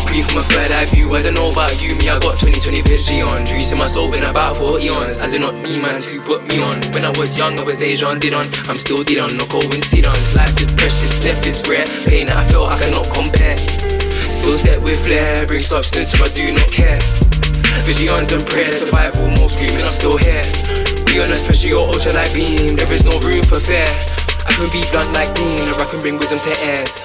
Breathe 0.08 0.26
from 0.26 0.38
a 0.40 0.44
third 0.44 0.72
eye 0.72 0.86
view, 0.86 1.14
I 1.14 1.22
don't 1.22 1.34
know 1.34 1.52
about 1.52 1.82
you, 1.84 1.94
me, 1.96 2.10
I 2.10 2.18
got 2.18 2.40
2020 2.40 2.82
vision 2.82 3.22
on. 3.24 3.44
Dreams 3.44 3.72
in 3.74 3.78
my 3.78 3.88
soul, 3.88 4.10
been 4.10 4.24
about 4.24 4.56
for 4.56 4.80
eons. 4.80 5.22
I 5.22 5.30
do 5.30 5.38
not 5.38 5.56
need 5.56 5.82
man 5.82 6.02
to 6.02 6.22
put 6.22 6.48
me 6.48 6.62
on. 6.62 6.80
When 6.94 7.04
I 7.04 7.10
was 7.20 7.38
young, 7.38 7.60
I 7.60 7.64
was 7.64 7.76
Dejan 7.76 8.22
did 8.22 8.34
on. 8.34 8.48
I'm 8.70 8.78
still 8.78 9.04
did 9.04 9.20
on, 9.20 9.36
no 9.36 9.46
coincidence. 9.46 10.34
Life 10.34 10.60
is 10.62 10.72
precious, 10.72 11.20
death 11.20 11.46
is 11.46 11.68
rare. 11.68 11.86
Pain 12.08 12.28
that 12.28 12.38
I 12.38 12.48
feel 12.50 12.64
I 12.64 12.80
cannot 12.80 13.12
compare. 13.14 13.58
Still 13.58 14.58
step 14.58 14.82
with 14.82 15.04
flair, 15.06 15.46
bring 15.46 15.62
substance, 15.62 16.12
so 16.12 16.24
I 16.24 16.30
do 16.30 16.54
not 16.54 16.72
care. 16.72 17.00
Visions 17.84 18.32
and 18.32 18.48
prayers, 18.48 18.80
survival, 18.80 19.30
more 19.32 19.50
screaming, 19.50 19.82
I'm 19.82 19.92
still 19.92 20.16
here. 20.16 20.42
Be 21.14 21.20
a 21.20 21.38
special 21.38 21.94
ultra 21.94 22.12
like 22.12 22.34
beam, 22.34 22.76
there 22.76 22.92
is 22.92 23.04
no 23.04 23.20
room 23.20 23.46
for 23.46 23.60
fear. 23.60 23.86
I 24.48 24.54
can 24.58 24.68
be 24.72 24.82
blunt 24.90 25.14
like 25.14 25.36
Dean, 25.36 25.70
or 25.70 25.80
I 25.80 25.86
can 25.86 26.02
bring 26.02 26.18
wisdom 26.18 26.40
to 26.40 26.60
heirs. 26.66 27.00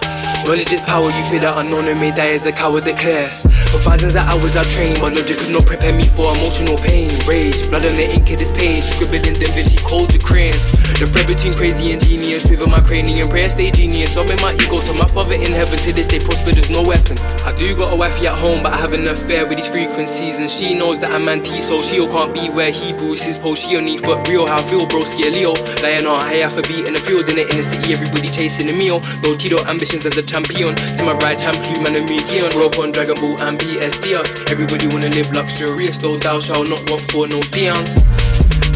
Knowledge 0.47 0.72
is 0.72 0.80
power, 0.80 1.10
you 1.10 1.24
feel 1.28 1.40
that 1.40 1.59
unknown 1.59 1.89
and 1.89 2.01
may 2.01 2.10
die 2.10 2.32
as 2.32 2.47
a 2.47 2.52
coward 2.52 2.85
declare. 2.85 3.28
For 3.68 3.76
thousands 3.85 4.16
of 4.16 4.22
hours 4.22 4.56
I've 4.56 4.72
trained, 4.72 5.01
but 5.01 5.12
logic 5.12 5.36
could 5.36 5.51
not 5.51 5.66
prepare 5.66 5.93
me 5.93 6.09
for 6.09 6.35
emotional 6.35 6.78
pain. 6.78 7.10
Rage, 7.26 7.60
blood 7.68 7.85
on 7.85 7.93
the 7.93 8.09
ink 8.09 8.30
of 8.30 8.39
this 8.39 8.48
page, 8.48 8.82
scribbling 8.85 9.39
them 9.39 9.52
Vinci 9.52 9.76
codes 9.85 10.10
with 10.14 10.24
crayons. 10.24 10.72
The 10.98 11.06
thread 11.06 11.26
between 11.26 11.52
crazy 11.52 11.93
and 11.93 12.02
genius, 12.02 12.48
within 12.48 12.70
my 12.70 12.80
cranium, 12.80 13.28
prayer 13.28 13.51
stay 13.51 13.70
genius. 13.70 14.16
I'm 14.16 14.24
my 14.40 14.55
ego 14.55 14.80
to 14.80 14.94
my 14.94 15.06
father 15.06 15.35
in 15.35 15.52
heaven, 15.52 15.78
to 15.80 15.93
this 15.93 16.06
day 16.06 16.18
prosper, 16.18 16.52
there's 16.52 16.70
no 16.70 16.80
weapon. 16.80 17.18
I 17.49 17.53
do 17.57 17.75
got 17.75 17.95
a 17.95 17.97
wifey 17.97 18.27
at 18.27 18.37
home, 18.37 18.62
but 18.62 18.75
I 18.75 18.77
have 18.77 18.93
an 18.93 19.09
affair 19.09 19.47
with 19.47 19.57
these 19.57 19.69
frequencies, 19.69 20.39
and 20.39 20.51
she 20.51 20.75
knows 20.75 21.01
that 21.01 21.11
I'm 21.12 21.27
anti, 21.31 21.59
so 21.61 21.81
she 21.81 21.97
can't 21.97 22.35
be 22.35 22.51
where 22.51 22.70
he 22.70 22.93
bruises 22.93 23.25
his 23.25 23.39
post. 23.39 23.62
She 23.62 23.75
only 23.75 23.97
foot 23.97 24.29
real, 24.29 24.47
how 24.47 24.59
I 24.59 24.62
feel, 24.69 24.87
bro, 24.87 25.03
scare 25.05 25.31
Leo. 25.31 25.55
Lying 25.81 26.07
on, 26.07 26.29
hey, 26.29 26.45
I 26.45 26.51
for 26.51 26.61
beat 26.61 26.87
in 26.87 26.93
the 26.93 27.01
field, 27.01 27.27
in 27.27 27.37
the 27.37 27.62
city, 27.62 27.95
everybody 27.95 28.29
chasing 28.29 28.69
a 28.69 28.73
meal. 28.75 29.01
No 29.23 29.35
Tito 29.35 29.65
ambitions 29.65 30.05
as 30.05 30.19
a 30.19 30.23
champion. 30.23 30.77
See 30.93 31.03
my 31.03 31.15
right 31.25 31.41
hand, 31.41 31.65
plume, 31.65 31.87
and 31.87 31.97
a 31.97 32.03
median. 32.05 32.53
Rope 32.53 32.79
on 32.79 32.93
Dragon 32.93 33.16
Ball 33.16 33.41
and 33.41 33.59
BSD 33.59 34.20
us. 34.20 34.29
Everybody 34.51 34.87
wanna 34.89 35.09
live 35.09 35.33
luxurious, 35.33 35.97
though 35.97 36.19
thou 36.19 36.41
shalt 36.41 36.69
not 36.69 36.85
want 36.91 37.01
for 37.11 37.27
no 37.29 37.41
Dions. 37.49 37.97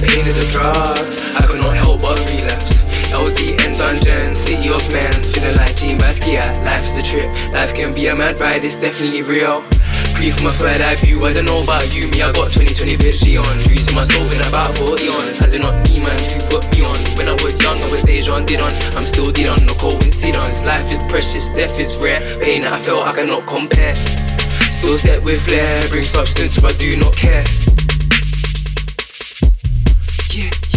Pain 0.01 0.25
is 0.27 0.39
a 0.39 0.49
drug, 0.51 0.97
I 1.37 1.45
cannot 1.45 1.77
help 1.77 2.01
but 2.01 2.17
relapse. 2.33 2.73
LDN 3.13 3.77
dungeon, 3.77 4.35
city 4.35 4.73
of 4.73 4.81
men, 4.91 5.13
feeling 5.35 5.57
like 5.57 5.77
Jean 5.77 5.99
Basquiat. 5.99 6.65
Life 7.13 7.21
trip, 7.21 7.53
life 7.53 7.75
can 7.75 7.93
be 7.93 8.07
a 8.07 8.15
mad 8.15 8.41
ride, 8.41 8.65
it's 8.65 8.77
definitely 8.77 9.21
real. 9.21 9.63
Pre 10.15 10.31
from 10.31 10.47
a 10.47 10.53
third 10.53 10.81
eye 10.81 10.95
view, 10.95 11.23
I 11.27 11.35
don't 11.35 11.45
know 11.45 11.63
about 11.63 11.95
you, 11.95 12.09
me, 12.09 12.23
I 12.23 12.33
got 12.33 12.53
2020 12.53 12.97
vision. 12.97 13.43
Trees 13.61 13.87
in 13.87 13.95
my 13.95 14.05
soul, 14.05 14.27
been 14.31 14.41
about 14.41 14.79
40 14.79 15.09
on. 15.09 15.21
I 15.43 15.47
do 15.51 15.59
not 15.59 15.87
need 15.87 16.03
man 16.03 16.29
to 16.31 16.47
put 16.49 16.65
me 16.73 16.83
on. 16.83 16.97
When 17.19 17.29
I 17.29 17.35
was 17.45 17.61
young, 17.61 17.83
I 17.83 17.91
was 17.91 18.01
Dejan 18.01 18.47
did 18.47 18.63
on. 18.63 18.73
I'm 18.97 19.05
still 19.05 19.31
did 19.31 19.47
on, 19.47 19.67
no 19.67 19.75
coincidence. 19.75 20.65
Life 20.65 20.91
is 20.91 21.03
precious, 21.11 21.49
death 21.51 21.79
is 21.79 21.95
rare. 21.99 22.21
Pain 22.41 22.63
that 22.63 22.73
I 22.73 22.79
felt 22.79 23.07
I 23.07 23.13
cannot 23.13 23.47
compare. 23.47 23.95
Still 24.71 24.97
step 24.97 25.23
with 25.23 25.43
flair, 25.43 25.91
bring 25.91 26.05
substance, 26.05 26.59
but 26.59 26.75
I 26.75 26.79
do 26.79 26.97
not 26.97 27.15
care. 27.15 27.45
Yeah. 30.31 30.72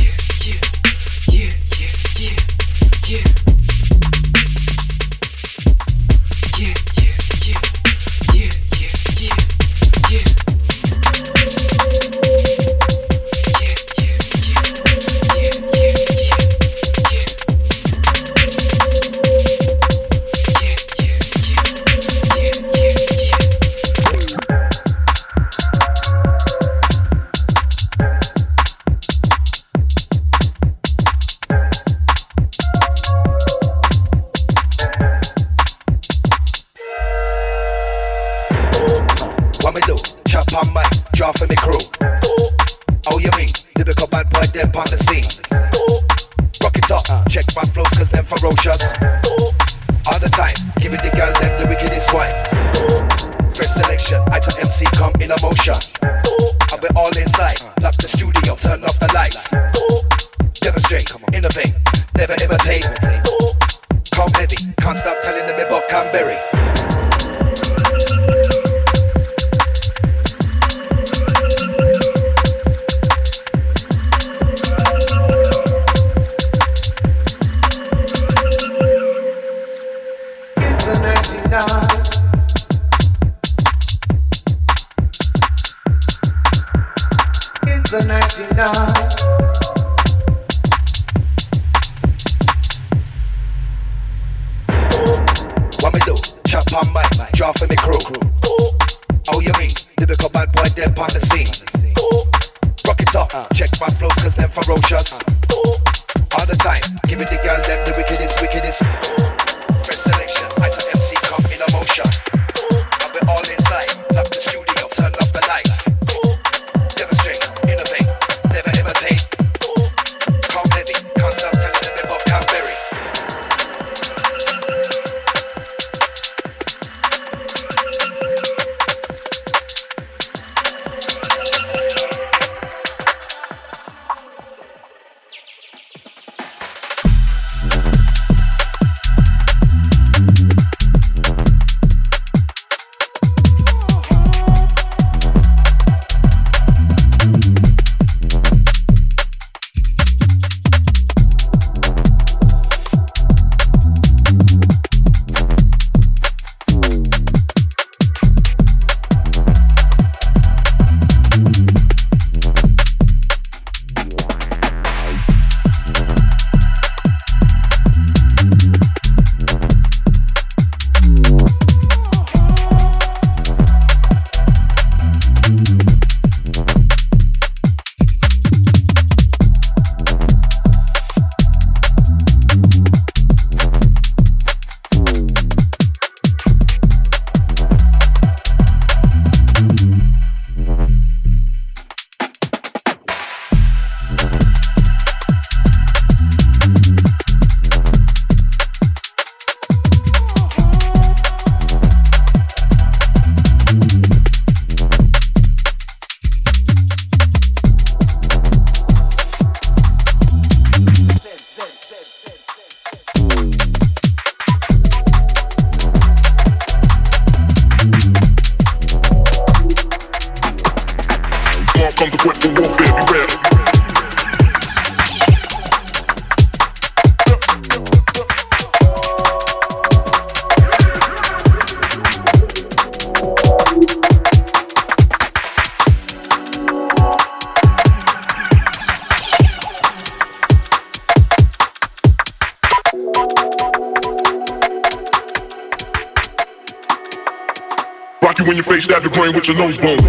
Your 249.48 249.58
nose 249.58 249.78
bone. 249.78 250.05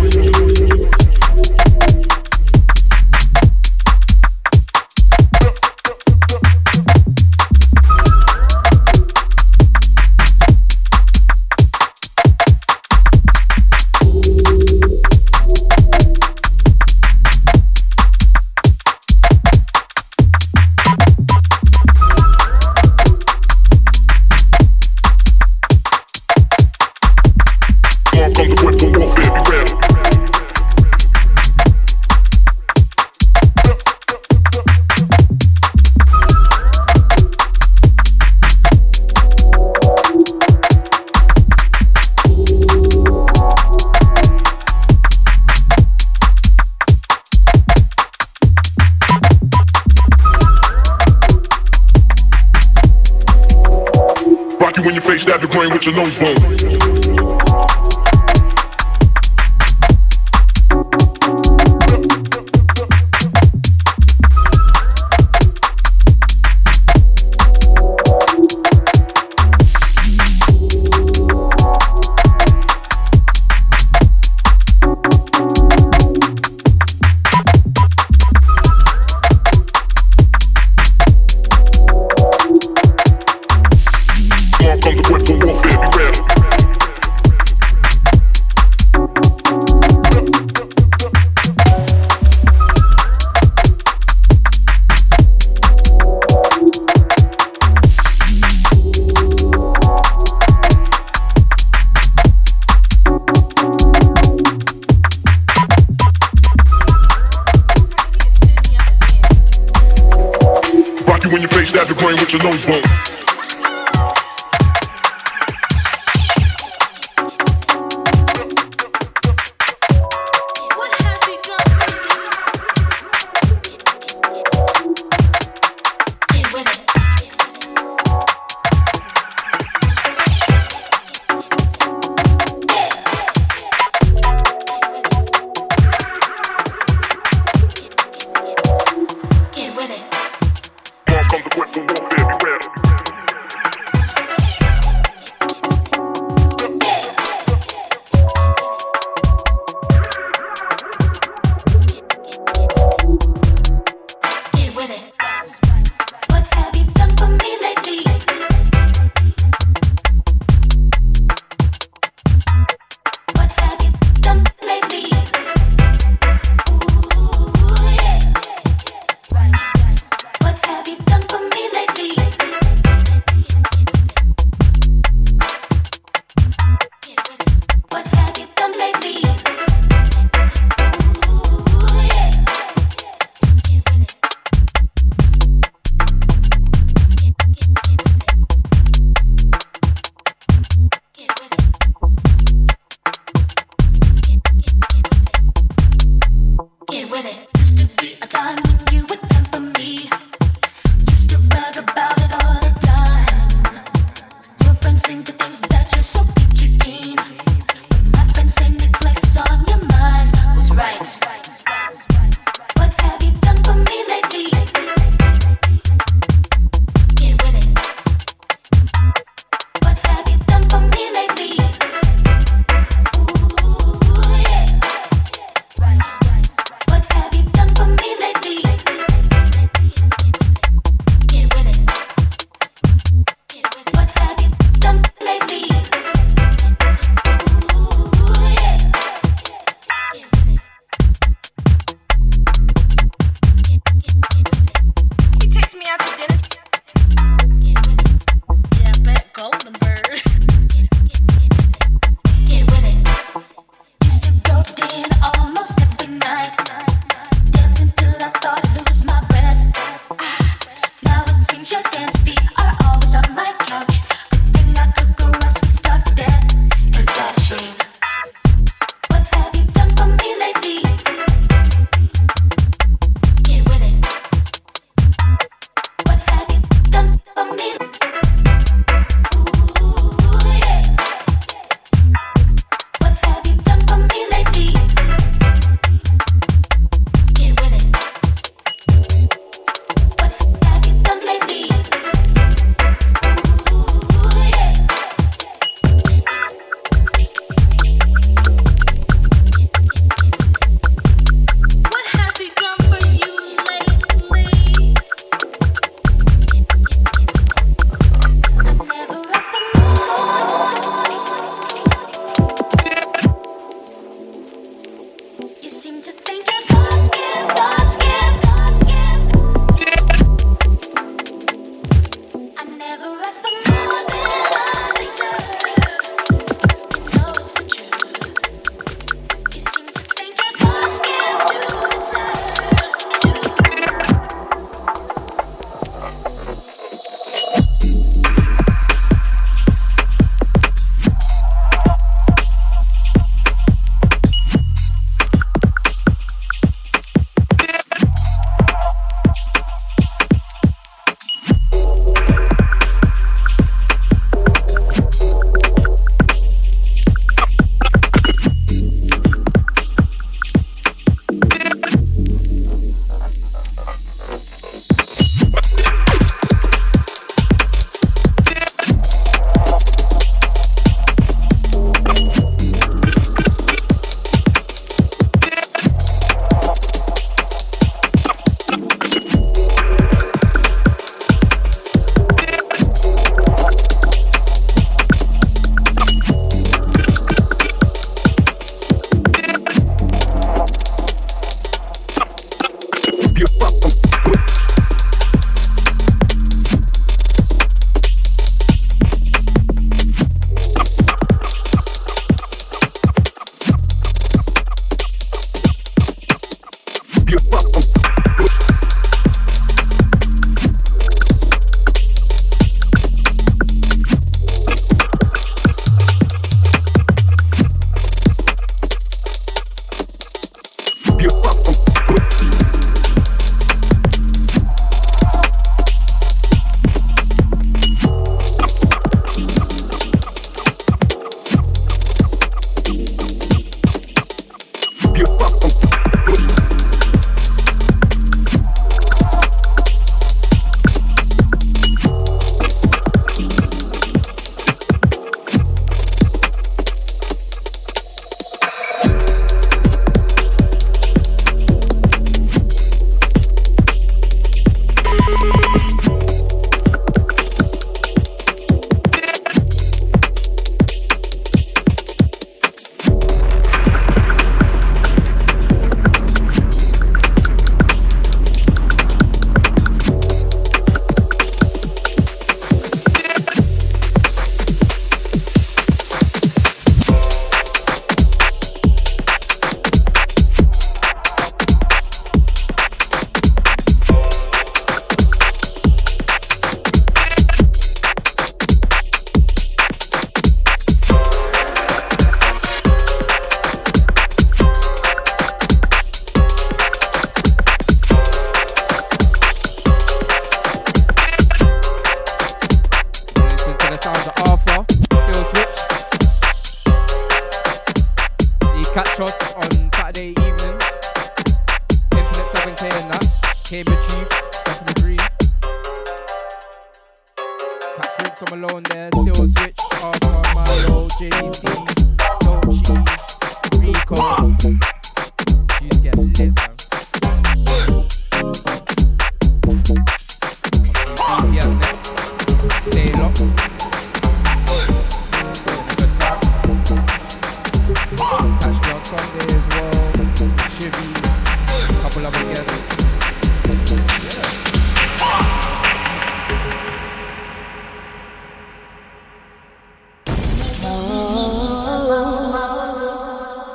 Your 55.76 55.84
your 55.84 55.94
nose 55.94 56.18
bone. 56.18 57.05